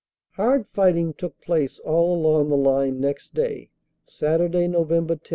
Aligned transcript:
Hard 0.31 0.65
fighting 0.69 1.13
took 1.13 1.39
place 1.41 1.77
all 1.77 2.15
along 2.15 2.49
the 2.49 2.57
line 2.57 2.99
next 2.99 3.35
day, 3.35 3.69
Saturday, 4.03 4.67
Nov. 4.67 4.89
10. 4.89 5.17